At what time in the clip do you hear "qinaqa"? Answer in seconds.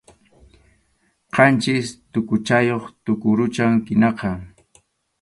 3.85-4.29